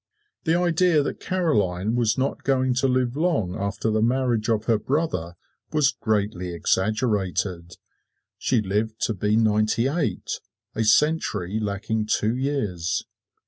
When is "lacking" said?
11.59-12.07